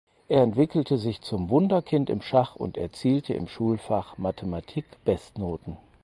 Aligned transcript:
Er 0.29 0.41
entwickelte 0.41 0.97
sich 0.97 1.21
zum 1.21 1.51
Wunderkind 1.51 2.09
im 2.09 2.23
Schach 2.23 2.55
und 2.55 2.75
erzielte 2.75 3.35
im 3.35 3.47
Schulfach 3.47 4.17
Mathematik 4.17 4.85
Bestnoten. 5.05 5.77